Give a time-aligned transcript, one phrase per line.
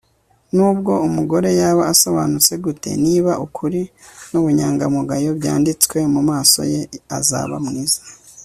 [0.55, 3.81] nubwo umugore yaba asobanutse gute, niba ukuri
[4.31, 6.81] n'ubunyangamugayo byanditswe mu maso ye,
[7.17, 7.99] azaba mwiza